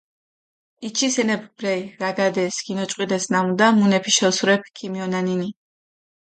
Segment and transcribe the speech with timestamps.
[0.87, 5.53] იჩის ენეფქ ბრელი, რაგადეს, გინოჭყვიდეს ნამუდა, მუნეფიში ოსურეფი ქიმიჸონანინი.